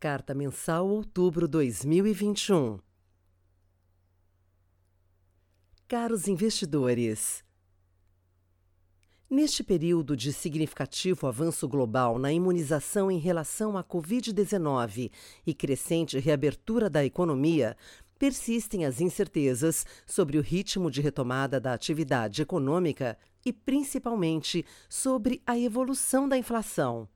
Carta 0.00 0.32
Mensal 0.32 0.88
Outubro 0.88 1.48
2021 1.48 2.78
Caros 5.88 6.28
investidores, 6.28 7.44
Neste 9.28 9.64
período 9.64 10.16
de 10.16 10.32
significativo 10.32 11.26
avanço 11.26 11.66
global 11.66 12.16
na 12.16 12.32
imunização 12.32 13.10
em 13.10 13.18
relação 13.18 13.76
à 13.76 13.82
Covid-19 13.82 15.10
e 15.44 15.52
crescente 15.52 16.16
reabertura 16.20 16.88
da 16.88 17.04
economia, 17.04 17.76
persistem 18.20 18.86
as 18.86 19.00
incertezas 19.00 19.84
sobre 20.06 20.38
o 20.38 20.42
ritmo 20.42 20.92
de 20.92 21.00
retomada 21.00 21.58
da 21.58 21.74
atividade 21.74 22.40
econômica 22.40 23.18
e, 23.44 23.52
principalmente, 23.52 24.64
sobre 24.88 25.42
a 25.44 25.58
evolução 25.58 26.28
da 26.28 26.38
inflação. 26.38 27.08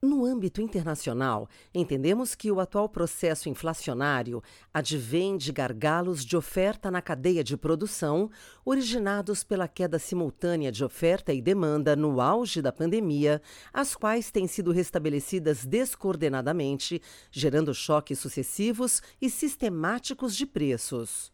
No 0.00 0.24
âmbito 0.24 0.62
internacional, 0.62 1.48
entendemos 1.74 2.36
que 2.36 2.52
o 2.52 2.60
atual 2.60 2.88
processo 2.88 3.48
inflacionário 3.48 4.40
advém 4.72 5.36
de 5.36 5.50
gargalos 5.50 6.24
de 6.24 6.36
oferta 6.36 6.88
na 6.88 7.02
cadeia 7.02 7.42
de 7.42 7.56
produção, 7.56 8.30
originados 8.64 9.42
pela 9.42 9.66
queda 9.66 9.98
simultânea 9.98 10.70
de 10.70 10.84
oferta 10.84 11.34
e 11.34 11.42
demanda 11.42 11.96
no 11.96 12.20
auge 12.20 12.62
da 12.62 12.70
pandemia, 12.70 13.42
as 13.72 13.96
quais 13.96 14.30
têm 14.30 14.46
sido 14.46 14.70
restabelecidas 14.70 15.64
descoordenadamente, 15.64 17.02
gerando 17.28 17.74
choques 17.74 18.20
sucessivos 18.20 19.02
e 19.20 19.28
sistemáticos 19.28 20.36
de 20.36 20.46
preços. 20.46 21.32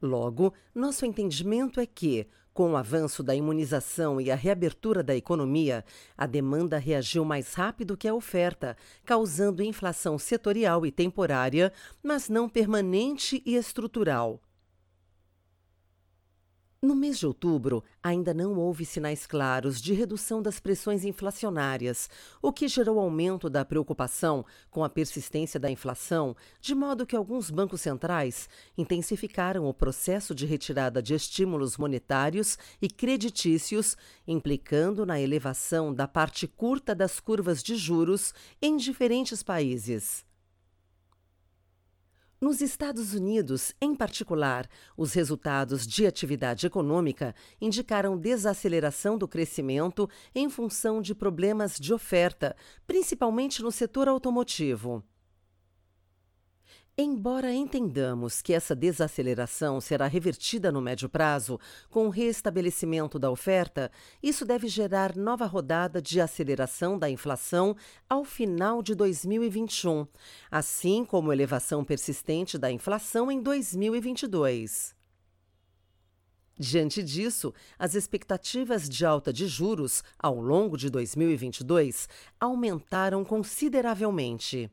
Logo, 0.00 0.54
nosso 0.72 1.04
entendimento 1.04 1.80
é 1.80 1.86
que, 1.86 2.28
com 2.58 2.72
o 2.72 2.76
avanço 2.76 3.22
da 3.22 3.36
imunização 3.36 4.20
e 4.20 4.32
a 4.32 4.34
reabertura 4.34 5.00
da 5.00 5.14
economia, 5.14 5.84
a 6.16 6.26
demanda 6.26 6.76
reagiu 6.76 7.24
mais 7.24 7.54
rápido 7.54 7.96
que 7.96 8.08
a 8.08 8.12
oferta, 8.12 8.76
causando 9.04 9.62
inflação 9.62 10.18
setorial 10.18 10.84
e 10.84 10.90
temporária, 10.90 11.72
mas 12.02 12.28
não 12.28 12.48
permanente 12.48 13.40
e 13.46 13.54
estrutural. 13.54 14.42
No 16.80 16.94
mês 16.94 17.18
de 17.18 17.26
outubro, 17.26 17.82
ainda 18.00 18.32
não 18.32 18.54
houve 18.54 18.84
sinais 18.84 19.26
claros 19.26 19.80
de 19.80 19.92
redução 19.92 20.40
das 20.40 20.60
pressões 20.60 21.04
inflacionárias, 21.04 22.08
o 22.40 22.52
que 22.52 22.68
gerou 22.68 23.00
aumento 23.00 23.50
da 23.50 23.64
preocupação 23.64 24.46
com 24.70 24.84
a 24.84 24.88
persistência 24.88 25.58
da 25.58 25.68
inflação, 25.68 26.36
de 26.60 26.76
modo 26.76 27.04
que 27.04 27.16
alguns 27.16 27.50
bancos 27.50 27.80
centrais 27.80 28.48
intensificaram 28.76 29.66
o 29.66 29.74
processo 29.74 30.32
de 30.32 30.46
retirada 30.46 31.02
de 31.02 31.14
estímulos 31.14 31.76
monetários 31.76 32.56
e 32.80 32.88
creditícios, 32.88 33.96
implicando 34.24 35.04
na 35.04 35.20
elevação 35.20 35.92
da 35.92 36.06
parte 36.06 36.46
curta 36.46 36.94
das 36.94 37.18
curvas 37.18 37.60
de 37.60 37.74
juros 37.74 38.32
em 38.62 38.76
diferentes 38.76 39.42
países. 39.42 40.27
Nos 42.40 42.60
Estados 42.60 43.14
Unidos, 43.14 43.74
em 43.80 43.96
particular, 43.96 44.68
os 44.96 45.12
resultados 45.12 45.84
de 45.84 46.06
atividade 46.06 46.68
econômica 46.68 47.34
indicaram 47.60 48.16
desaceleração 48.16 49.18
do 49.18 49.26
crescimento 49.26 50.08
em 50.32 50.48
função 50.48 51.02
de 51.02 51.16
problemas 51.16 51.76
de 51.76 51.92
oferta, 51.92 52.54
principalmente 52.86 53.60
no 53.60 53.72
setor 53.72 54.06
automotivo. 54.06 55.02
Embora 57.00 57.54
entendamos 57.54 58.42
que 58.42 58.52
essa 58.52 58.74
desaceleração 58.74 59.80
será 59.80 60.08
revertida 60.08 60.72
no 60.72 60.80
médio 60.80 61.08
prazo 61.08 61.60
com 61.88 62.08
o 62.08 62.10
restabelecimento 62.10 63.20
da 63.20 63.30
oferta, 63.30 63.88
isso 64.20 64.44
deve 64.44 64.66
gerar 64.66 65.14
nova 65.14 65.46
rodada 65.46 66.02
de 66.02 66.20
aceleração 66.20 66.98
da 66.98 67.08
inflação 67.08 67.76
ao 68.10 68.24
final 68.24 68.82
de 68.82 68.96
2021, 68.96 70.08
assim 70.50 71.04
como 71.04 71.32
elevação 71.32 71.84
persistente 71.84 72.58
da 72.58 72.68
inflação 72.68 73.30
em 73.30 73.40
2022. 73.40 74.92
Diante 76.58 77.00
disso, 77.00 77.54
as 77.78 77.94
expectativas 77.94 78.88
de 78.88 79.06
alta 79.06 79.32
de 79.32 79.46
juros 79.46 80.02
ao 80.18 80.40
longo 80.40 80.76
de 80.76 80.90
2022 80.90 82.08
aumentaram 82.40 83.24
consideravelmente. 83.24 84.68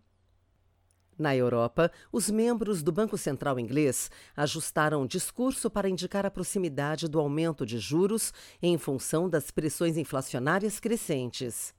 Na 1.18 1.34
Europa, 1.34 1.90
os 2.12 2.30
membros 2.30 2.84
do 2.84 2.92
Banco 2.92 3.18
Central 3.18 3.58
inglês 3.58 4.12
ajustaram 4.36 5.02
o 5.02 5.08
discurso 5.08 5.70
para 5.70 5.90
indicar 5.90 6.26
a 6.26 6.32
proximidade 6.32 7.08
do 7.08 7.20
aumento 7.20 7.66
de 7.66 7.80
juros 7.80 8.34
em 8.62 8.78
função 8.78 9.30
das 9.30 9.50
pressões 9.50 9.96
inflacionárias 9.96 10.78
crescentes. 10.78 11.74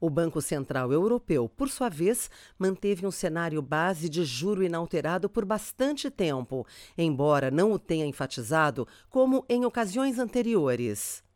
O 0.00 0.10
Banco 0.10 0.40
Central 0.40 0.92
Europeu, 0.92 1.48
por 1.48 1.68
sua 1.68 1.88
vez, 1.88 2.30
manteve 2.58 3.06
um 3.06 3.10
cenário 3.10 3.60
base 3.60 4.08
de 4.08 4.24
juro 4.24 4.62
inalterado 4.62 5.28
por 5.28 5.44
bastante 5.44 6.08
tempo, 6.10 6.66
embora 6.96 7.50
não 7.50 7.72
o 7.72 7.78
tenha 7.78 8.06
enfatizado 8.06 8.86
como 9.08 9.44
em 9.48 9.64
ocasiões 9.64 10.18
anteriores. 10.18 11.26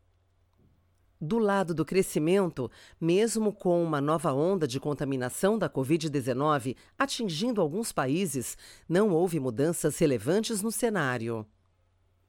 Do 1.25 1.37
lado 1.37 1.73
do 1.73 1.85
crescimento, 1.85 2.69
mesmo 2.99 3.53
com 3.53 3.81
uma 3.81 4.01
nova 4.01 4.33
onda 4.33 4.67
de 4.67 4.77
contaminação 4.77 5.57
da 5.57 5.69
Covid-19 5.69 6.75
atingindo 6.99 7.61
alguns 7.61 7.93
países, 7.93 8.57
não 8.89 9.09
houve 9.09 9.39
mudanças 9.39 9.97
relevantes 9.97 10.61
no 10.61 10.69
cenário. 10.69 11.47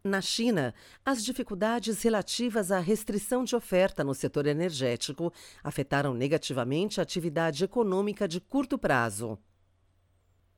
Na 0.04 0.20
China, 0.20 0.72
as 1.04 1.24
dificuldades 1.24 2.04
relativas 2.04 2.70
à 2.70 2.78
restrição 2.78 3.42
de 3.42 3.56
oferta 3.56 4.04
no 4.04 4.14
setor 4.14 4.46
energético 4.46 5.32
afetaram 5.64 6.14
negativamente 6.14 7.00
a 7.00 7.02
atividade 7.02 7.64
econômica 7.64 8.28
de 8.28 8.40
curto 8.40 8.78
prazo. 8.78 9.36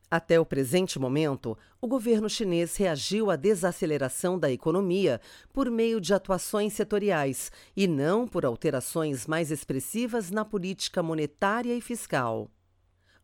Até 0.08 0.38
o 0.38 0.46
presente 0.46 1.00
momento, 1.00 1.58
o 1.80 1.88
governo 1.88 2.30
chinês 2.30 2.76
reagiu 2.76 3.28
à 3.28 3.34
desaceleração 3.34 4.38
da 4.38 4.50
economia 4.50 5.20
por 5.52 5.68
meio 5.68 6.00
de 6.00 6.14
atuações 6.14 6.74
setoriais 6.74 7.50
e 7.76 7.88
não 7.88 8.28
por 8.28 8.46
alterações 8.46 9.26
mais 9.26 9.50
expressivas 9.50 10.30
na 10.30 10.44
política 10.44 11.02
monetária 11.02 11.74
e 11.74 11.80
fiscal. 11.80 12.48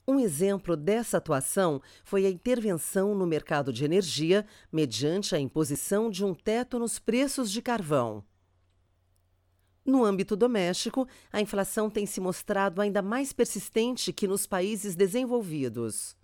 Um 0.07 0.19
exemplo 0.19 0.77
dessa 0.77 1.19
atuação 1.19 1.81
foi 2.03 2.27
a 2.27 2.31
intervenção 2.31 3.15
no 3.15 3.25
mercado 3.25 3.73
de 3.73 3.85
energia 3.85 4.45
mediante 4.73 5.37
a 5.37 5.39
imposição 5.39 6.11
de 6.11 6.25
um 6.25 6.35
teto 6.35 6.81
nos 6.81 6.99
preços 6.99 7.53
de 7.53 7.63
carvão. 7.63 8.25
No 9.87 10.05
âmbito 10.05 10.35
doméstico, 10.35 11.07
a 11.33 11.41
inflação 11.41 11.89
tem 11.89 12.07
se 12.07 12.21
mostrado 12.21 12.81
ainda 12.81 13.01
mais 13.01 13.33
persistente 13.33 14.13
que 14.13 14.27
nos 14.27 14.47
países 14.47 14.97
desenvolvidos. 14.97 16.17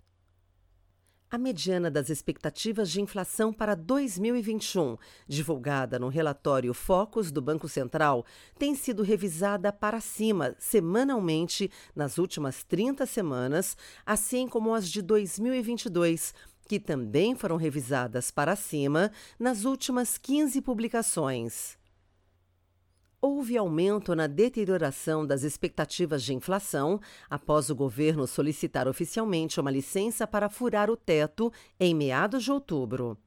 A 1.31 1.37
mediana 1.37 1.91
das 1.91 2.09
expectativas 2.09 2.89
de 2.89 2.99
inflação 2.99 3.53
para 3.53 3.75
2021, 3.75 4.97
divulgada 5.27 5.99
no 5.99 6.07
relatório 6.07 6.73
Focus 6.73 7.31
do 7.31 7.39
Banco 7.39 7.69
Central, 7.69 8.25
tem 8.57 8.73
sido 8.73 9.03
revisada 9.03 9.71
para 9.71 10.01
cima 10.01 10.55
semanalmente 10.57 11.69
nas 11.95 12.17
últimas 12.17 12.63
30 12.63 13.05
semanas, 13.05 13.77
assim 14.03 14.47
como 14.47 14.73
as 14.73 14.89
de 14.89 15.03
2022, 15.03 16.33
que 16.67 16.79
também 16.79 17.35
foram 17.35 17.57
revisadas 17.57 18.31
para 18.31 18.55
cima 18.55 19.11
nas 19.37 19.65
últimas 19.65 20.17
15 20.17 20.59
publicações. 20.63 21.78
Houve 23.21 23.57
aumento 23.57 24.15
na 24.15 24.27
deterioração 24.27 25.27
das 25.27 25.43
expectativas 25.43 26.23
de 26.23 26.33
inflação 26.33 27.01
após 27.29 27.69
o 27.69 27.75
governo 27.75 28.25
solicitar 28.25 28.87
oficialmente 28.87 29.59
uma 29.59 29.69
licença 29.69 30.25
para 30.25 30.47
furar 30.47 30.89
o 30.89 30.95
teto 30.95 31.51
em 31.77 31.93
meados 31.93 32.45
de 32.45 32.51
outubro. 32.51 33.17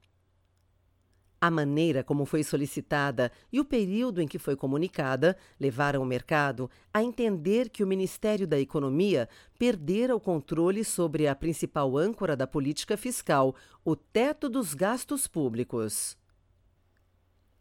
A 1.39 1.51
maneira 1.51 2.03
como 2.03 2.25
foi 2.25 2.43
solicitada 2.43 3.31
e 3.53 3.61
o 3.61 3.67
período 3.67 4.23
em 4.23 4.29
que 4.29 4.39
foi 4.39 4.57
comunicada 4.57 5.37
levaram 5.61 6.01
o 6.01 6.07
mercado 6.07 6.71
a 6.95 7.03
entender 7.03 7.69
que 7.69 7.85
o 7.85 7.87
Ministério 7.87 8.47
da 8.47 8.59
Economia 8.59 9.29
perdera 9.59 10.17
o 10.17 10.21
controle 10.21 10.85
sobre 10.85 11.27
a 11.27 11.35
principal 11.35 11.99
âncora 11.99 12.35
da 12.35 12.47
política 12.47 12.97
fiscal, 12.97 13.55
o 13.85 13.95
teto 13.95 14.49
dos 14.49 14.73
gastos 14.73 15.27
públicos. 15.27 16.17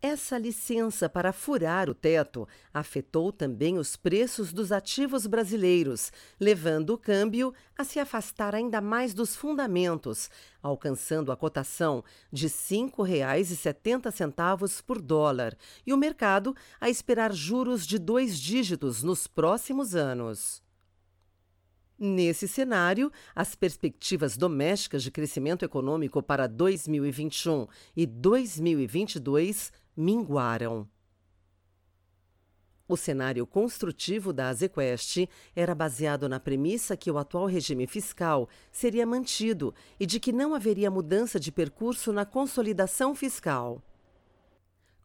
Essa 0.03 0.35
licença 0.35 1.07
para 1.07 1.31
furar 1.31 1.87
o 1.87 1.93
teto 1.93 2.47
afetou 2.73 3.31
também 3.31 3.77
os 3.77 3.95
preços 3.95 4.51
dos 4.51 4.71
ativos 4.71 5.27
brasileiros, 5.27 6.11
levando 6.39 6.89
o 6.89 6.97
câmbio 6.97 7.53
a 7.77 7.83
se 7.83 7.99
afastar 7.99 8.55
ainda 8.55 8.81
mais 8.81 9.13
dos 9.13 9.35
fundamentos, 9.35 10.27
alcançando 10.59 11.31
a 11.31 11.37
cotação 11.37 12.03
de 12.33 12.47
R$ 12.47 12.53
5,70 12.53 14.81
por 14.81 14.99
dólar, 14.99 15.55
e 15.85 15.93
o 15.93 15.97
mercado 15.97 16.55
a 16.79 16.89
esperar 16.89 17.31
juros 17.31 17.85
de 17.85 17.99
dois 17.99 18.39
dígitos 18.39 19.03
nos 19.03 19.27
próximos 19.27 19.93
anos. 19.93 20.63
Nesse 22.03 22.47
cenário, 22.47 23.11
as 23.35 23.53
perspectivas 23.53 24.35
domésticas 24.35 25.03
de 25.03 25.11
crescimento 25.11 25.63
econômico 25.63 26.23
para 26.23 26.47
2021 26.47 27.67
e 27.95 28.07
2022 28.07 29.71
minguaram. 29.95 30.87
O 32.87 32.97
cenário 32.97 33.47
construtivo 33.47 34.33
da 34.33 34.49
Azequest 34.49 35.25
era 35.55 35.73
baseado 35.73 36.27
na 36.27 36.41
premissa 36.41 36.97
que 36.97 37.09
o 37.09 37.17
atual 37.17 37.45
regime 37.45 37.87
fiscal 37.87 38.49
seria 38.69 39.05
mantido 39.05 39.73
e 39.97 40.05
de 40.05 40.19
que 40.19 40.33
não 40.33 40.53
haveria 40.53 40.91
mudança 40.91 41.39
de 41.39 41.53
percurso 41.53 42.11
na 42.11 42.25
consolidação 42.25 43.15
fiscal. 43.15 43.81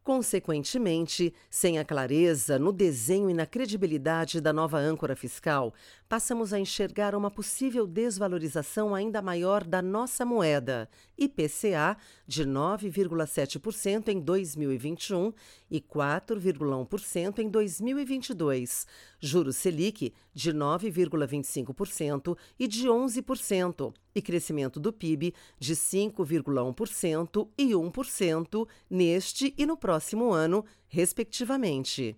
Consequentemente, 0.07 1.35
sem 1.51 1.81
a 1.81 1.85
clareza 1.85 2.61
no 2.61 2.73
desenho 2.73 3.29
e 3.29 3.35
na 3.35 3.45
credibilidade 3.45 4.41
da 4.41 4.53
nova 4.53 4.79
âncora 4.79 5.17
fiscal, 5.17 5.75
passamos 6.09 6.53
a 6.53 6.61
enxergar 6.61 7.13
uma 7.17 7.29
possível 7.29 7.89
desvalorização 7.89 8.95
ainda 8.95 9.21
maior 9.21 9.65
da 9.65 9.83
nossa 9.83 10.25
moeda, 10.25 10.89
IPCA, 11.19 11.97
de 12.25 12.45
9,7% 12.45 14.07
em 14.07 14.21
2021 14.21 15.33
e 15.69 15.81
4,1% 15.81 17.41
em 17.41 17.49
2022, 17.49 18.87
juros 19.19 19.57
Selic 19.57 20.15
de 20.33 20.53
9,25% 20.53 22.39
e 22.61 22.69
de 22.69 22.87
11%, 22.87 23.93
e 24.17 24.23
crescimento 24.23 24.81
do 24.81 24.91
PIB 24.93 25.35
de 25.59 25.77
5,1% 25.77 27.49
e 27.59 27.73
1% 27.73 28.69
neste 28.89 29.55
e 29.59 29.67
no 29.67 29.77
próximo 29.77 30.33
ano, 30.33 30.65
respectivamente. 30.89 32.17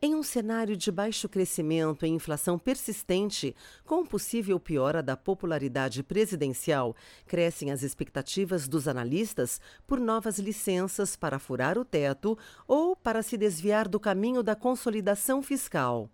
Em 0.00 0.14
um 0.14 0.22
cenário 0.22 0.76
de 0.76 0.92
baixo 0.92 1.28
crescimento 1.28 2.04
e 2.04 2.10
inflação 2.10 2.58
persistente, 2.58 3.56
com 3.84 4.04
possível 4.04 4.60
piora 4.60 5.02
da 5.02 5.16
popularidade 5.16 6.02
presidencial, 6.02 6.94
crescem 7.26 7.72
as 7.72 7.82
expectativas 7.82 8.68
dos 8.68 8.86
analistas 8.86 9.60
por 9.86 9.98
novas 9.98 10.38
licenças 10.38 11.16
para 11.16 11.38
furar 11.38 11.78
o 11.78 11.84
teto 11.84 12.38
ou 12.68 12.94
para 12.94 13.22
se 13.22 13.36
desviar 13.36 13.88
do 13.88 13.98
caminho 13.98 14.42
da 14.42 14.54
consolidação 14.54 15.42
fiscal. 15.42 16.10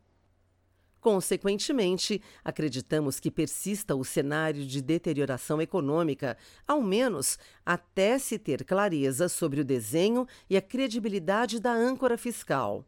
Consequentemente, 1.01 2.21
acreditamos 2.45 3.19
que 3.19 3.31
persista 3.31 3.97
o 3.97 4.05
cenário 4.05 4.67
de 4.67 4.83
deterioração 4.83 5.61
econômica, 5.61 6.37
ao 6.69 6.83
menos 6.83 7.39
até 7.65 8.19
se 8.19 8.39
ter 8.39 8.65
clareza 8.65 9.29
sobre 9.29 9.63
o 9.63 9.65
desenho 9.65 10.27
e 10.49 10.57
a 10.57 10.63
credibilidade 10.63 11.59
da 11.59 11.73
âncora 11.73 12.19
fiscal. 12.19 12.85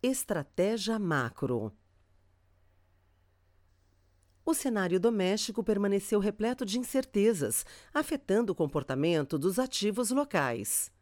Estratégia 0.00 1.00
macro. 1.00 1.72
O 4.44 4.54
cenário 4.54 5.00
doméstico 5.00 5.64
permaneceu 5.64 6.20
repleto 6.20 6.64
de 6.64 6.78
incertezas, 6.78 7.66
afetando 7.92 8.52
o 8.52 8.54
comportamento 8.54 9.36
dos 9.36 9.58
ativos 9.58 10.10
locais. 10.10 10.92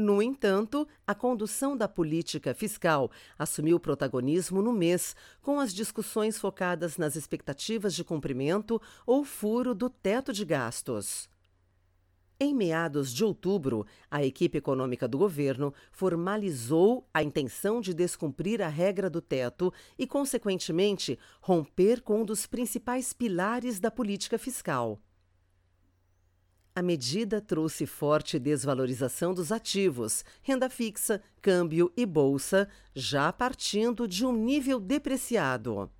No 0.00 0.22
entanto, 0.22 0.88
a 1.06 1.14
condução 1.14 1.76
da 1.76 1.86
política 1.86 2.54
fiscal 2.54 3.10
assumiu 3.38 3.78
protagonismo 3.78 4.62
no 4.62 4.72
mês, 4.72 5.14
com 5.42 5.60
as 5.60 5.74
discussões 5.74 6.38
focadas 6.38 6.96
nas 6.96 7.16
expectativas 7.16 7.94
de 7.94 8.02
cumprimento 8.02 8.80
ou 9.06 9.26
furo 9.26 9.74
do 9.74 9.90
teto 9.90 10.32
de 10.32 10.42
gastos. 10.42 11.28
Em 12.40 12.54
meados 12.54 13.12
de 13.12 13.22
outubro, 13.22 13.86
a 14.10 14.24
equipe 14.24 14.56
econômica 14.56 15.06
do 15.06 15.18
governo 15.18 15.74
formalizou 15.92 17.06
a 17.12 17.22
intenção 17.22 17.78
de 17.78 17.92
descumprir 17.92 18.62
a 18.62 18.68
regra 18.68 19.10
do 19.10 19.20
teto 19.20 19.70
e, 19.98 20.06
consequentemente, 20.06 21.18
romper 21.42 22.00
com 22.00 22.22
um 22.22 22.24
dos 22.24 22.46
principais 22.46 23.12
pilares 23.12 23.78
da 23.78 23.90
política 23.90 24.38
fiscal. 24.38 24.98
A 26.80 26.82
medida 26.82 27.42
trouxe 27.42 27.84
forte 27.84 28.38
desvalorização 28.38 29.34
dos 29.34 29.52
ativos, 29.52 30.24
renda 30.40 30.70
fixa, 30.70 31.22
câmbio 31.42 31.92
e 31.94 32.06
bolsa, 32.06 32.66
já 32.94 33.30
partindo 33.30 34.08
de 34.08 34.24
um 34.24 34.32
nível 34.32 34.80
depreciado. 34.80 35.90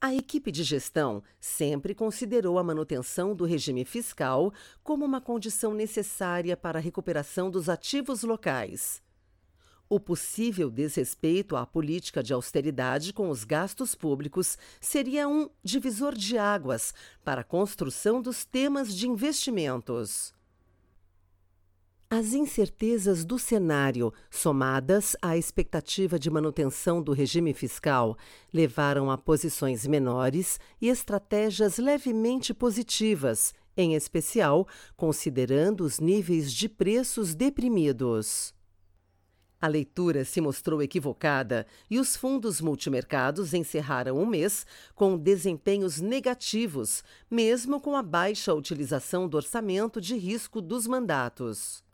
A 0.00 0.12
equipe 0.12 0.50
de 0.50 0.64
gestão 0.64 1.22
sempre 1.38 1.94
considerou 1.94 2.58
a 2.58 2.64
manutenção 2.64 3.36
do 3.36 3.44
regime 3.44 3.84
fiscal 3.84 4.52
como 4.82 5.04
uma 5.04 5.20
condição 5.20 5.72
necessária 5.72 6.56
para 6.56 6.80
a 6.80 6.82
recuperação 6.82 7.52
dos 7.52 7.68
ativos 7.68 8.24
locais. 8.24 9.00
O 9.92 10.00
possível 10.00 10.70
desrespeito 10.70 11.54
à 11.54 11.66
política 11.66 12.22
de 12.22 12.32
austeridade 12.32 13.12
com 13.12 13.28
os 13.28 13.44
gastos 13.44 13.94
públicos 13.94 14.56
seria 14.80 15.28
um 15.28 15.50
divisor 15.62 16.14
de 16.14 16.38
águas 16.38 16.94
para 17.22 17.42
a 17.42 17.44
construção 17.44 18.22
dos 18.22 18.42
temas 18.42 18.96
de 18.96 19.06
investimentos. 19.06 20.32
As 22.08 22.32
incertezas 22.32 23.22
do 23.22 23.38
cenário, 23.38 24.14
somadas 24.30 25.14
à 25.20 25.36
expectativa 25.36 26.18
de 26.18 26.30
manutenção 26.30 27.02
do 27.02 27.12
regime 27.12 27.52
fiscal, 27.52 28.16
levaram 28.50 29.10
a 29.10 29.18
posições 29.18 29.86
menores 29.86 30.58
e 30.80 30.88
estratégias 30.88 31.76
levemente 31.76 32.54
positivas, 32.54 33.52
em 33.76 33.94
especial 33.94 34.66
considerando 34.96 35.82
os 35.82 36.00
níveis 36.00 36.50
de 36.50 36.66
preços 36.66 37.34
deprimidos. 37.34 38.54
A 39.62 39.68
leitura 39.68 40.24
se 40.24 40.40
mostrou 40.40 40.82
equivocada 40.82 41.68
e 41.88 42.00
os 42.00 42.16
fundos 42.16 42.60
multimercados 42.60 43.54
encerraram 43.54 44.20
o 44.20 44.26
mês 44.26 44.66
com 44.92 45.16
desempenhos 45.16 46.00
negativos, 46.00 47.04
mesmo 47.30 47.80
com 47.80 47.94
a 47.94 48.02
baixa 48.02 48.52
utilização 48.52 49.28
do 49.28 49.36
orçamento 49.36 50.00
de 50.00 50.16
risco 50.16 50.60
dos 50.60 50.88
mandatos. 50.88 51.84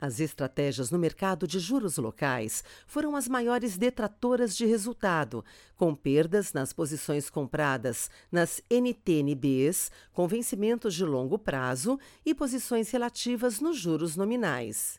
As 0.00 0.18
estratégias 0.18 0.90
no 0.90 0.98
mercado 0.98 1.46
de 1.46 1.60
juros 1.60 1.96
locais 1.96 2.64
foram 2.88 3.14
as 3.14 3.28
maiores 3.28 3.78
detratoras 3.78 4.56
de 4.56 4.66
resultado, 4.66 5.44
com 5.76 5.94
perdas 5.94 6.52
nas 6.52 6.72
posições 6.72 7.30
compradas 7.30 8.10
nas 8.32 8.60
NTNBs, 8.68 9.92
com 10.12 10.26
vencimentos 10.26 10.92
de 10.92 11.04
longo 11.04 11.38
prazo 11.38 12.00
e 12.26 12.34
posições 12.34 12.90
relativas 12.90 13.60
nos 13.60 13.78
juros 13.78 14.16
nominais. 14.16 14.98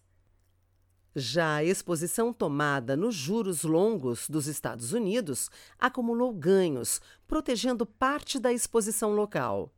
Já 1.16 1.56
a 1.56 1.64
exposição 1.64 2.32
tomada 2.32 2.96
nos 2.96 3.14
juros 3.16 3.64
longos 3.64 4.30
dos 4.30 4.48
Estados 4.48 4.94
Unidos 4.94 5.50
acumulou 5.78 6.34
ganhos, 6.34 7.02
protegendo 7.28 7.86
parte 7.86 8.40
da 8.40 8.54
exposição 8.54 9.14
local. 9.14 9.74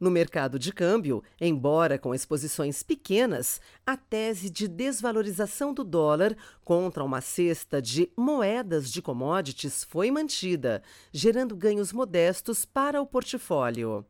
No 0.00 0.10
mercado 0.10 0.58
de 0.58 0.72
câmbio, 0.72 1.22
embora 1.40 1.96
com 1.96 2.12
exposições 2.12 2.82
pequenas, 2.82 3.60
a 3.86 3.96
tese 3.96 4.50
de 4.50 4.66
desvalorização 4.66 5.72
do 5.72 5.84
dólar 5.84 6.36
contra 6.64 7.04
uma 7.04 7.20
cesta 7.20 7.80
de 7.80 8.10
moedas 8.16 8.90
de 8.90 9.00
commodities 9.00 9.84
foi 9.84 10.10
mantida, 10.10 10.82
gerando 11.12 11.54
ganhos 11.54 11.92
modestos 11.92 12.64
para 12.64 13.00
o 13.00 13.06
portfólio. 13.06 14.04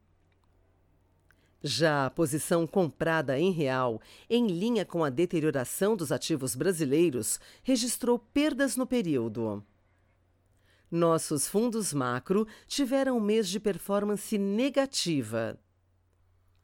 Já 1.62 2.06
a 2.06 2.10
posição 2.10 2.66
comprada 2.66 3.38
em 3.38 3.52
real, 3.52 4.00
em 4.28 4.48
linha 4.48 4.84
com 4.84 5.04
a 5.04 5.10
deterioração 5.10 5.96
dos 5.96 6.10
ativos 6.10 6.56
brasileiros, 6.56 7.38
registrou 7.62 8.18
perdas 8.18 8.76
no 8.76 8.86
período. 8.86 9.64
Nossos 10.90 11.48
fundos 11.48 11.94
macro 11.94 12.46
tiveram 12.66 13.16
um 13.16 13.20
mês 13.20 13.48
de 13.48 13.60
performance 13.60 14.36
negativa. 14.36 15.58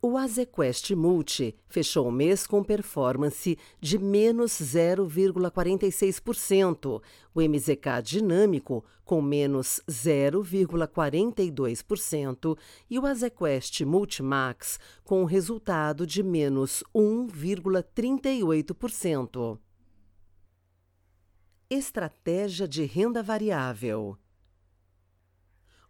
O 0.01 0.17
Azequest 0.17 0.93
Multi 0.93 1.57
fechou 1.67 2.07
o 2.07 2.13
mês 2.13 2.47
com 2.47 2.63
performance 2.63 3.59
de 3.81 3.99
menos 3.99 4.53
0,46%, 4.53 7.03
o 7.35 7.41
MZK 7.41 8.01
Dinâmico 8.05 8.85
com 9.05 9.21
menos 9.21 9.83
0,42% 9.89 12.57
e 12.89 12.97
o 12.97 13.07
Azequest 13.07 13.81
Multimax 13.81 14.79
com 15.03 15.25
resultado 15.25 16.07
de 16.07 16.23
menos 16.23 16.85
1,38%. 16.95 19.59
Estratégia 21.69 22.69
de 22.69 22.85
renda 22.85 23.21
variável. 23.21 24.17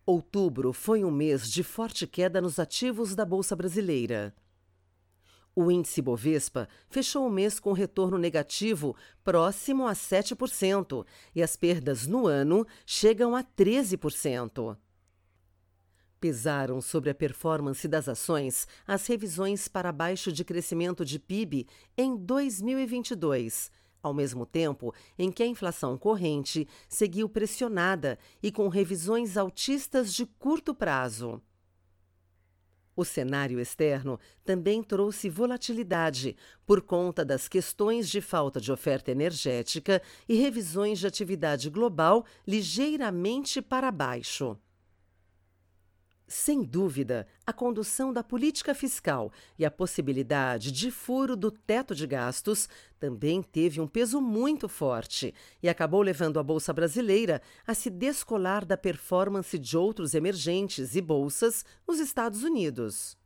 Outubro 0.09 0.73
foi 0.73 1.05
um 1.05 1.11
mês 1.11 1.51
de 1.51 1.63
forte 1.63 2.07
queda 2.07 2.41
nos 2.41 2.59
ativos 2.59 3.15
da 3.15 3.27
Bolsa 3.27 3.55
Brasileira. 3.55 4.35
O 5.55 5.71
índice 5.71 6.01
Bovespa 6.01 6.67
fechou 6.89 7.27
o 7.27 7.31
mês 7.31 7.61
com 7.61 7.75
retorno 7.75 8.17
negativo 8.17 8.97
próximo 9.23 9.87
a 9.87 9.93
7% 9.93 11.05
e 11.35 11.43
as 11.43 11.57
perdas 11.57 12.07
no 12.07 12.27
ano 12.27 12.67
chegam 12.87 13.37
a 13.37 13.45
13%. 13.45 14.79
Pesaram 16.19 16.81
sobre 16.81 17.11
a 17.11 17.15
performance 17.15 17.87
das 17.87 18.09
ações 18.09 18.67
as 18.87 19.07
revisões 19.07 19.69
para 19.69 19.93
baixo 19.93 20.33
de 20.33 20.43
crescimento 20.43 21.05
de 21.05 21.19
PIB 21.19 21.67
em 21.99 22.17
2022 22.17 23.71
ao 24.03 24.15
mesmo 24.15 24.47
tempo 24.47 24.95
em 25.19 25.31
que 25.31 25.43
a 25.43 25.47
inflação 25.47 25.97
corrente 25.97 26.67
seguiu 26.89 27.29
pressionada 27.29 28.19
e 28.43 28.51
com 28.51 28.69
revisões 28.69 29.37
altistas 29.37 30.15
de 30.15 30.27
curto 30.27 30.75
prazo. 30.75 31.43
O 32.99 33.05
cenário 33.05 33.61
externo 33.61 34.19
também 34.45 34.83
trouxe 34.83 35.31
volatilidade 35.31 36.37
por 36.67 36.83
conta 36.83 37.25
das 37.25 37.47
questões 37.47 38.09
de 38.09 38.21
falta 38.21 38.61
de 38.61 38.73
oferta 38.73 39.13
energética 39.13 40.03
e 40.29 40.35
revisões 40.35 40.99
de 40.99 41.07
atividade 41.07 41.71
global 41.71 42.25
ligeiramente 42.45 43.63
para 43.63 43.93
baixo. 43.93 44.59
Sem 46.31 46.63
dúvida, 46.63 47.27
a 47.47 47.55
condução 47.55 48.13
da 48.13 48.23
política 48.23 48.75
fiscal 48.75 49.33
e 49.59 49.65
a 49.65 49.71
possibilidade 49.71 50.71
de 50.71 50.91
furo 50.91 51.35
do 51.35 51.51
teto 51.51 51.95
de 51.95 52.07
gastos 52.07 52.69
também 53.01 53.43
teve 53.43 53.81
um 53.81 53.87
peso 53.87 54.21
muito 54.21 54.69
forte 54.69 55.35
e 55.63 55.71
acabou 55.71 56.03
levando 56.03 56.39
a 56.39 56.43
Bolsa 56.43 56.71
Brasileira 56.71 57.41
a 57.67 57.73
se 57.73 57.89
descolar 57.89 58.67
da 58.67 58.77
performance 58.77 59.59
de 59.59 59.75
outros 59.75 60.13
emergentes 60.13 60.95
e 60.95 61.01
bolsas 61.01 61.65
nos 61.87 61.99
Estados 61.99 62.43
Unidos. 62.43 63.17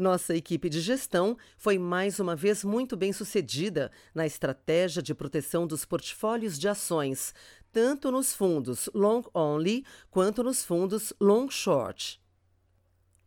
Nossa 0.00 0.34
equipe 0.34 0.70
de 0.70 0.80
gestão 0.80 1.36
foi 1.58 1.78
mais 1.78 2.18
uma 2.18 2.34
vez 2.34 2.64
muito 2.64 2.96
bem 2.96 3.12
sucedida 3.12 3.92
na 4.14 4.24
estratégia 4.24 5.02
de 5.02 5.14
proteção 5.14 5.66
dos 5.66 5.84
portfólios 5.84 6.58
de 6.58 6.66
ações, 6.66 7.34
tanto 7.72 8.10
nos 8.10 8.32
fundos 8.32 8.88
long 8.94 9.22
only 9.34 9.84
quanto 10.10 10.42
nos 10.42 10.64
fundos 10.64 11.12
long 11.20 11.48
short. 11.50 12.20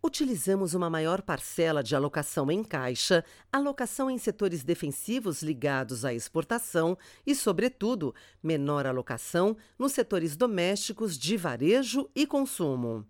Utilizamos 0.05 0.73
uma 0.73 0.89
maior 0.89 1.21
parcela 1.21 1.81
de 1.81 1.95
alocação 1.95 2.51
em 2.51 2.62
caixa, 2.62 3.23
alocação 3.50 4.09
em 4.09 4.17
setores 4.17 4.62
defensivos 4.62 5.41
ligados 5.41 6.03
à 6.03 6.13
exportação 6.13 6.97
e, 7.25 7.33
sobretudo, 7.33 8.13
menor 8.43 8.85
alocação 8.85 9.55
nos 9.79 9.93
setores 9.93 10.35
domésticos 10.35 11.17
de 11.17 11.38
varejo 11.38 12.09
e 12.13 12.27
consumo. 12.27 13.07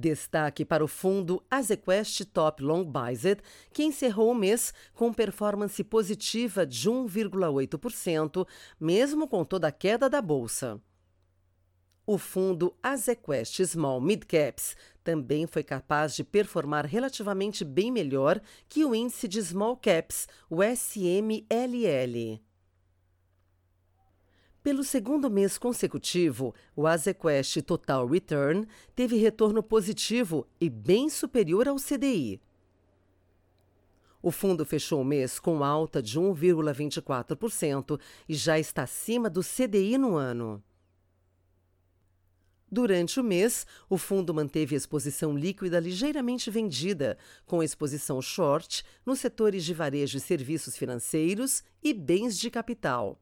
Destaque 0.00 0.64
para 0.64 0.82
o 0.82 0.88
fundo 0.88 1.44
Azequest 1.50 2.24
Top 2.32 2.62
Long 2.62 2.84
Biased, 2.84 3.42
que 3.70 3.84
encerrou 3.84 4.30
o 4.30 4.34
mês 4.34 4.72
com 4.94 5.12
performance 5.12 5.84
positiva 5.84 6.64
de 6.66 6.88
1,8%, 6.88 8.46
mesmo 8.80 9.28
com 9.28 9.44
toda 9.44 9.68
a 9.68 9.72
queda 9.72 10.08
da 10.08 10.22
bolsa. 10.22 10.80
O 12.06 12.16
fundo 12.16 12.74
Azequest 12.82 13.60
Small 13.62 14.00
Mid 14.00 14.24
Caps 14.24 14.74
também 15.04 15.46
foi 15.46 15.62
capaz 15.62 16.16
de 16.16 16.24
performar 16.24 16.86
relativamente 16.86 17.62
bem 17.62 17.92
melhor 17.92 18.40
que 18.68 18.84
o 18.84 18.94
índice 18.94 19.28
de 19.28 19.40
Small 19.42 19.76
Caps, 19.76 20.26
o 20.48 20.62
SMLL. 20.62 22.40
Pelo 24.62 24.84
segundo 24.84 25.30
mês 25.30 25.56
consecutivo, 25.56 26.54
o 26.76 26.86
Azequest 26.86 27.62
Total 27.62 28.06
Return 28.06 28.66
teve 28.94 29.16
retorno 29.16 29.62
positivo 29.62 30.46
e 30.60 30.68
bem 30.68 31.08
superior 31.08 31.66
ao 31.66 31.76
CDI. 31.76 32.38
O 34.22 34.30
fundo 34.30 34.66
fechou 34.66 35.00
o 35.00 35.04
mês 35.04 35.38
com 35.38 35.64
alta 35.64 36.02
de 36.02 36.20
1,24% 36.20 37.98
e 38.28 38.34
já 38.34 38.58
está 38.58 38.82
acima 38.82 39.30
do 39.30 39.40
CDI 39.40 39.96
no 39.96 40.16
ano. 40.16 40.62
Durante 42.70 43.18
o 43.18 43.24
mês, 43.24 43.66
o 43.88 43.96
fundo 43.96 44.34
manteve 44.34 44.76
exposição 44.76 45.34
líquida 45.36 45.80
ligeiramente 45.80 46.50
vendida, 46.50 47.16
com 47.46 47.62
exposição 47.62 48.20
short 48.20 48.84
nos 49.06 49.20
setores 49.20 49.64
de 49.64 49.72
varejo 49.72 50.18
e 50.18 50.20
serviços 50.20 50.76
financeiros 50.76 51.64
e 51.82 51.94
bens 51.94 52.38
de 52.38 52.50
capital. 52.50 53.18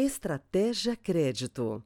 Estratégia 0.00 0.94
Crédito 0.94 1.82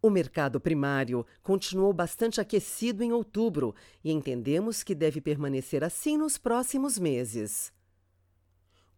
o 0.00 0.08
mercado 0.08 0.60
primário 0.60 1.26
continuou 1.42 1.92
bastante 1.92 2.40
aquecido 2.40 3.02
em 3.02 3.10
outubro 3.10 3.74
e 4.04 4.12
entendemos 4.12 4.84
que 4.84 4.94
deve 4.94 5.20
permanecer 5.20 5.82
assim 5.82 6.16
nos 6.16 6.38
próximos 6.38 6.96
meses. 6.96 7.72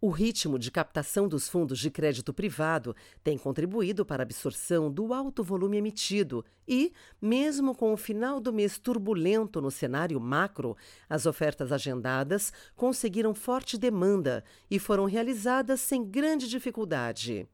O 0.07 0.11
ritmo 0.11 0.57
de 0.57 0.71
captação 0.71 1.27
dos 1.27 1.49
fundos 1.49 1.81
de 1.81 1.91
crédito 1.91 2.33
privado 2.33 2.95
tem 3.25 3.37
contribuído 3.37 4.07
para 4.07 4.23
a 4.23 4.25
absorção 4.25 4.89
do 4.89 5.13
alto 5.13 5.43
volume 5.43 5.79
emitido 5.79 6.45
e, 6.65 6.93
mesmo 7.21 7.75
com 7.75 7.93
o 7.93 7.97
final 7.97 8.39
do 8.39 8.53
mês 8.53 8.79
turbulento 8.79 9.61
no 9.61 9.69
cenário 9.69 10.21
macro, 10.21 10.77
as 11.11 11.27
ofertas 11.27 11.73
agendadas 11.73 12.53
conseguiram 12.77 13.35
forte 13.35 13.77
demanda 13.77 14.45
e 14.71 14.79
foram 14.79 15.07
realizadas 15.07 15.81
sem 15.81 16.05
grande 16.05 16.49
dificuldade. 16.49 17.49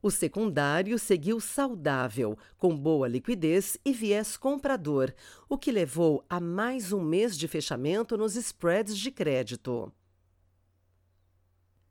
O 0.00 0.10
secundário 0.10 0.98
seguiu 0.98 1.38
saudável, 1.40 2.38
com 2.56 2.74
boa 2.74 3.06
liquidez 3.06 3.76
e 3.84 3.92
viés 3.92 4.38
comprador, 4.38 5.12
o 5.46 5.58
que 5.58 5.70
levou 5.70 6.24
a 6.26 6.40
mais 6.40 6.90
um 6.90 7.02
mês 7.02 7.36
de 7.36 7.46
fechamento 7.46 8.16
nos 8.16 8.34
spreads 8.34 8.96
de 8.96 9.10
crédito. 9.10 9.92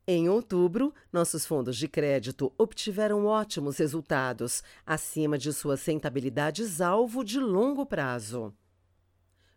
Em 0.06 0.28
outubro, 0.28 0.92
nossos 1.10 1.46
fundos 1.46 1.78
de 1.78 1.88
crédito 1.88 2.52
obtiveram 2.58 3.24
ótimos 3.24 3.78
resultados, 3.78 4.62
acima 4.84 5.38
de 5.38 5.50
suas 5.50 5.82
rentabilidades-alvo 5.82 7.24
de 7.24 7.40
longo 7.40 7.86
prazo. 7.86 8.52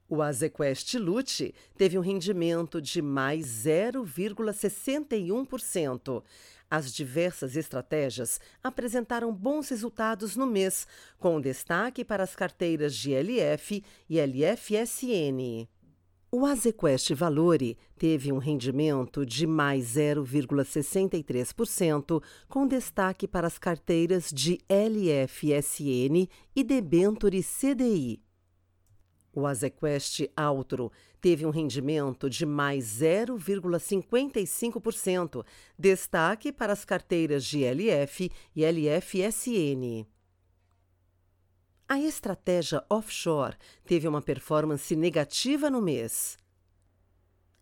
O 0.08 0.22
Azequest 0.22 0.94
Lute 0.94 1.54
teve 1.78 1.98
um 1.98 2.02
rendimento 2.02 2.82
de 2.82 3.02
mais 3.02 3.46
0,61%. 3.46 6.24
As 6.70 6.94
diversas 6.94 7.58
estratégias 7.58 8.40
apresentaram 8.64 9.34
bons 9.34 9.68
resultados 9.68 10.38
no 10.38 10.48
mês, 10.48 10.88
com 11.20 11.42
destaque 11.42 12.06
para 12.06 12.24
as 12.24 12.38
carteiras 12.38 12.96
de 12.96 13.14
LF 13.14 13.84
e 14.10 14.18
LFSN. 14.18 15.68
O 16.30 16.46
Azequest 16.46 17.14
Valore 17.14 17.78
teve 17.98 18.34
um 18.34 18.38
rendimento 18.38 19.26
de 19.26 19.48
mais 19.48 19.96
0,63%, 19.96 22.22
com 22.50 22.68
destaque 22.68 23.26
para 23.26 23.48
as 23.48 23.58
carteiras 23.58 24.30
de 24.30 24.60
LFSN 24.68 26.28
e 26.54 26.66
Debenture 26.66 27.42
CDI. 27.42 28.22
O 29.32 29.46
Azequest 29.46 30.30
Altro 30.36 30.92
teve 31.22 31.46
um 31.46 31.50
rendimento 31.50 32.30
de 32.30 32.46
mais 32.46 33.00
0,55%, 33.00 35.46
destaque 35.80 36.52
para 36.52 36.74
as 36.74 36.84
carteiras 36.84 37.46
de 37.46 37.64
LF 37.64 38.30
e 38.54 38.66
LFSN. 38.66 40.06
A 41.90 41.98
estratégia 41.98 42.84
offshore 42.90 43.56
teve 43.86 44.10
uma 44.10 44.22
performance 44.22 44.94
negativa 44.94 45.70
no 45.70 45.82
mês. 45.82 46.38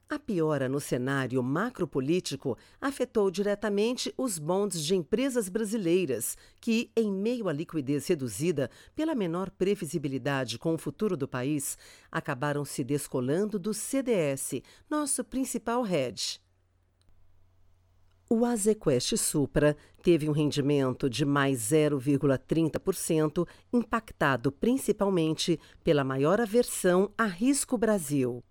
A 0.10 0.18
piora 0.18 0.68
no 0.68 0.80
cenário 0.80 1.44
macropolítico 1.44 2.58
afetou 2.82 3.30
diretamente 3.30 4.12
os 4.18 4.40
bonds 4.40 4.84
de 4.84 4.96
empresas 4.96 5.48
brasileiras, 5.48 6.36
que, 6.60 6.90
em 6.96 7.12
meio 7.12 7.48
à 7.48 7.54
liquidez 7.54 8.08
reduzida 8.08 8.72
pela 8.96 9.14
menor 9.14 9.52
previsibilidade 9.52 10.58
com 10.58 10.74
o 10.74 10.78
futuro 10.80 11.16
do 11.16 11.28
país, 11.28 11.78
acabaram 12.12 12.66
se 12.66 12.84
descolando 12.84 13.60
do 13.60 13.76
CDS, 13.76 14.64
nosso 14.90 15.24
principal 15.24 15.86
hedge. 15.86 16.40
O 18.28 18.44
Azequest 18.44 19.16
Supra 19.18 19.78
teve 20.02 20.28
um 20.28 20.32
rendimento 20.32 21.08
de 21.08 21.24
mais 21.24 21.60
0,30%, 21.60 23.48
impactado 23.72 24.52
principalmente 24.52 25.60
pela 25.84 26.04
maior 26.04 26.42
aversão 26.42 27.12
a 27.16 27.26
risco 27.26 27.78
Brasil. 27.78 28.44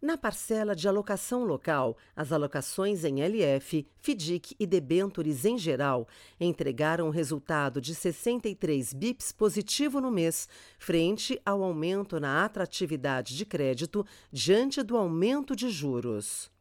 Na 0.00 0.16
parcela 0.16 0.74
de 0.74 0.88
alocação 0.88 1.44
local, 1.44 1.94
as 2.16 2.32
alocações 2.32 3.04
em 3.04 3.20
LF, 3.20 3.86
FDIC 4.00 4.56
e 4.58 4.66
debentures 4.66 5.44
em 5.44 5.58
geral 5.58 6.08
entregaram 6.40 7.08
um 7.08 7.10
resultado 7.10 7.82
de 7.82 7.94
63 7.94 8.94
bips 8.94 9.30
positivo 9.30 10.00
no 10.00 10.10
mês, 10.10 10.48
frente 10.78 11.38
ao 11.44 11.62
aumento 11.62 12.18
na 12.18 12.46
atratividade 12.46 13.36
de 13.36 13.44
crédito 13.44 14.06
diante 14.32 14.82
do 14.82 14.96
aumento 14.96 15.54
de 15.54 15.68
juros. 15.68 16.51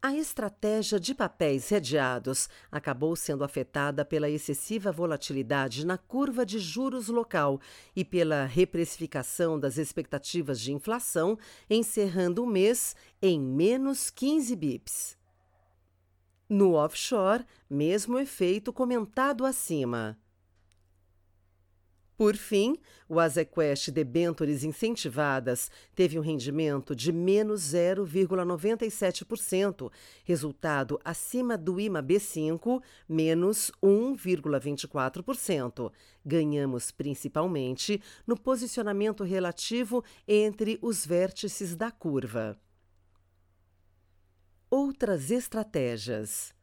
A 0.00 0.14
estratégia 0.14 1.00
de 1.00 1.12
papéis 1.12 1.68
redeados 1.70 2.48
acabou 2.70 3.16
sendo 3.16 3.42
afetada 3.42 4.04
pela 4.04 4.30
excessiva 4.30 4.92
volatilidade 4.92 5.84
na 5.84 5.98
curva 5.98 6.46
de 6.46 6.60
juros 6.60 7.08
local 7.08 7.60
e 7.96 8.04
pela 8.04 8.44
reprecificação 8.44 9.58
das 9.58 9.76
expectativas 9.76 10.60
de 10.60 10.72
inflação, 10.72 11.36
encerrando 11.68 12.44
o 12.44 12.46
mês 12.46 12.94
em 13.20 13.40
menos 13.40 14.08
15 14.08 14.54
bips. 14.54 15.18
No 16.48 16.74
offshore, 16.74 17.44
mesmo 17.68 18.20
efeito 18.20 18.72
comentado 18.72 19.44
acima. 19.44 20.16
Por 22.18 22.36
fim, 22.36 22.76
o 23.08 23.18
Azequest 23.20 23.92
Debentures 23.92 24.64
Incentivadas 24.64 25.70
teve 25.94 26.18
um 26.18 26.20
rendimento 26.20 26.96
de 26.96 27.12
menos 27.12 27.62
0,97%, 27.62 29.88
resultado 30.24 30.98
acima 31.04 31.56
do 31.56 31.78
IMA 31.78 32.02
B5, 32.02 32.82
menos 33.08 33.70
1,24%. 33.80 35.92
Ganhamos 36.26 36.90
principalmente 36.90 38.02
no 38.26 38.36
posicionamento 38.36 39.22
relativo 39.22 40.02
entre 40.26 40.76
os 40.82 41.06
vértices 41.06 41.76
da 41.76 41.92
curva. 41.92 42.58
Outras 44.68 45.30
estratégias. 45.30 46.57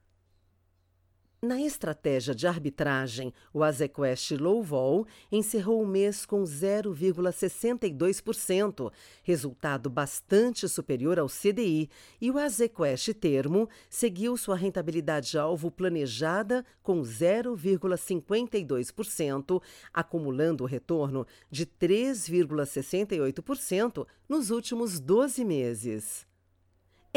Na 1.45 1.61
estratégia 1.61 2.33
de 2.33 2.47
arbitragem, 2.47 3.31
o 3.53 3.61
Azequest 3.63 4.31
Low 4.31 4.63
Vol 4.63 5.05
encerrou 5.31 5.79
o 5.79 5.85
mês 5.85 6.25
com 6.25 6.41
0,62%, 6.41 8.91
resultado 9.21 9.87
bastante 9.87 10.67
superior 10.67 11.19
ao 11.19 11.27
CDI, 11.27 11.87
e 12.19 12.31
o 12.31 12.39
Azequest 12.39 13.13
Termo 13.13 13.69
seguiu 13.87 14.35
sua 14.37 14.55
rentabilidade 14.55 15.37
alvo 15.37 15.69
planejada 15.69 16.65
com 16.81 17.03
0,52%, 17.03 19.61
acumulando 19.93 20.63
o 20.63 20.67
retorno 20.67 21.27
de 21.51 21.67
3,68% 21.67 24.07
nos 24.27 24.49
últimos 24.49 24.99
12 24.99 25.45
meses. 25.45 26.25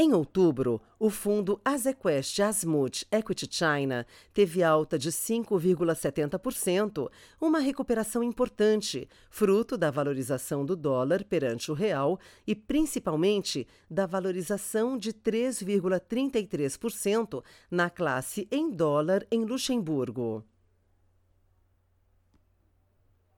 Em 0.01 0.15
outubro, 0.15 0.81
o 0.97 1.11
fundo 1.11 1.61
Azequest 1.65 2.39
Asmut 2.39 3.05
Equity 3.11 3.49
China 3.51 4.07
teve 4.33 4.63
alta 4.63 4.97
de 4.97 5.11
5,70%, 5.11 7.11
uma 7.41 7.59
recuperação 7.59 8.23
importante, 8.23 9.09
fruto 9.29 9.77
da 9.77 9.91
valorização 9.91 10.65
do 10.65 10.77
dólar 10.77 11.25
perante 11.25 11.73
o 11.73 11.75
real 11.75 12.17
e 12.47 12.55
principalmente 12.55 13.67
da 13.91 14.07
valorização 14.07 14.97
de 14.97 15.13
3,33% 15.13 17.43
na 17.69 17.91
classe 17.91 18.47
em 18.53 18.71
dólar 18.71 19.27
em 19.33 19.45
Luxemburgo. 19.45 20.45